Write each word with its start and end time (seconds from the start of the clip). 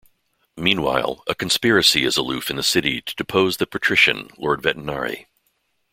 Meanwhile, 0.57 1.23
a 1.27 1.35
conspiracy 1.35 2.05
is 2.05 2.17
afoot 2.17 2.49
in 2.49 2.55
the 2.55 2.63
city 2.63 3.01
to 3.01 3.15
depose 3.15 3.57
the 3.57 3.67
Patrician, 3.67 4.29
Lord 4.35 4.63
Vetinari. 4.63 5.27